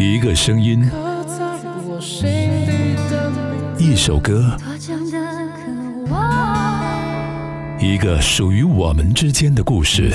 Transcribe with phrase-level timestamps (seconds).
[0.00, 0.80] 一个声音，
[3.80, 4.56] 一首歌，
[7.80, 10.08] 一个属于我们之间的故事，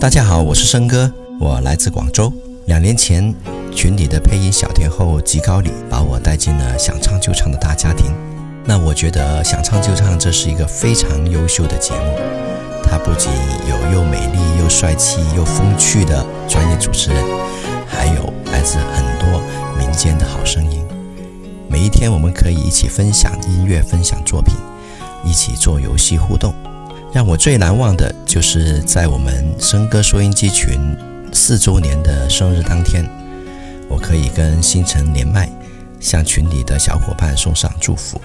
[0.00, 1.10] 大家好，我是生哥，
[1.40, 2.32] 我来自广州。
[2.66, 3.34] 两年前，
[3.74, 8.14] 群里的配音小天后吉高里把我带进了想唱就唱的大家庭。
[8.64, 12.14] 那我觉得想唱就唱这是一个非常优秀的节目，
[12.84, 13.28] 它不仅
[13.68, 17.20] 有又美丽又帅气又风趣的专业主持人，
[17.88, 19.42] 还有来自很多
[19.80, 20.80] 民间的好声音。
[21.68, 24.54] 每一天，我们可以一起分享音乐，分享作品，
[25.24, 26.54] 一起做游戏互动。
[27.18, 30.74] 让我最难忘的就是在我们《笙歌收音机群》
[31.34, 33.04] 四周年的生日当天，
[33.88, 35.48] 我可以跟星辰连麦，
[35.98, 38.20] 向群里的小伙伴送上祝福。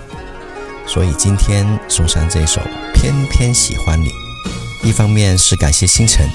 [0.85, 2.61] 所以今天送上这首
[2.93, 4.05] 《偏偏喜欢你》，
[4.83, 6.27] 一方面是感谢星辰，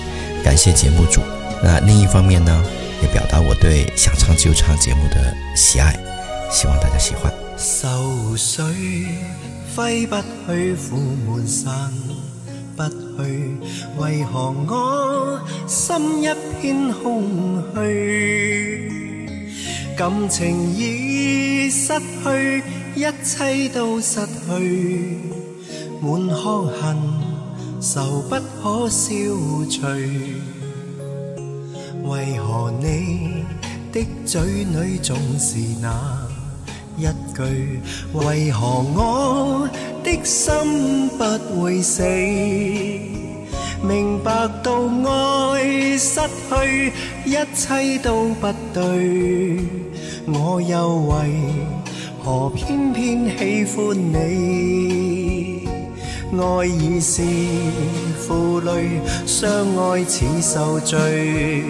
[0.42, 1.20] 感谢节目组；
[1.62, 2.60] 那另一方面呢，
[3.00, 5.96] 也表达我对《想唱就唱》节目的喜爱，
[6.50, 7.32] 希望大家喜欢。
[7.56, 9.06] 愁水
[9.76, 10.16] 挥不
[10.48, 12.27] 去，苦满山。
[12.78, 12.84] 不
[13.24, 13.56] 去，
[13.98, 16.28] 为何我心一
[16.60, 19.48] 片空虚？
[19.96, 22.62] 感情已失去，
[22.94, 25.18] 一切都失去，
[26.00, 26.96] 满腔恨
[27.80, 29.12] 愁不可消
[29.68, 29.86] 除。
[32.04, 33.42] 为何你
[33.90, 36.16] 的嘴里总是那
[36.96, 37.02] 一
[37.36, 37.80] 句？
[38.14, 39.68] 为何我？
[40.14, 41.24] 的心不
[41.60, 42.02] 会死，
[43.82, 44.84] 明白到
[45.52, 46.92] 爱失去
[47.26, 49.58] 一切都不对，
[50.26, 51.32] 我又为
[52.24, 55.68] 何偏偏喜欢你？
[56.40, 57.22] 爱已是
[58.18, 61.64] 负累，相爱似受罪，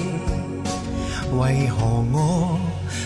[1.40, 2.60] 为何我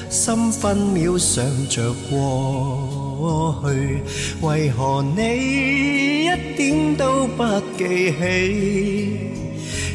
[0.10, 4.00] 心分秒想着过去？
[4.40, 7.44] 为何你一点都不
[7.78, 9.18] 记起？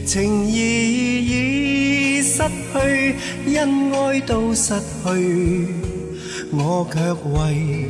[0.05, 0.59] 情义
[2.19, 2.43] 已失
[2.73, 3.17] 去，
[3.57, 5.90] 恩爱都失去。
[6.53, 7.89] 我却为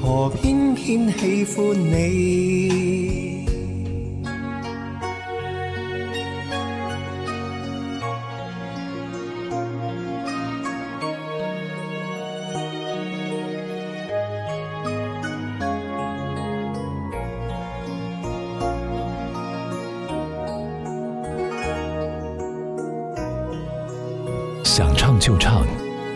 [0.00, 3.28] 何偏偏喜欢你
[24.64, 25.66] 想唱就唱